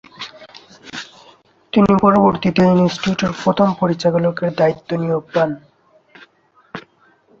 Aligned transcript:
তিনি 1.73 1.91
পরবর্তীতে 2.01 2.61
ইন্সটিটিউটের 2.75 3.31
প্রথম 3.41 3.67
পরিচালকের 3.79 4.49
দায়িত্বে 4.59 4.95
নিয়োগ 4.97 5.23
পান। 5.33 5.49